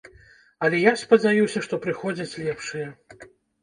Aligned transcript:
Але 0.67 0.79
я 0.85 0.93
спадзяюся, 1.03 1.59
што 1.69 1.81
прыходзяць 1.87 2.37
лепшыя. 2.49 2.87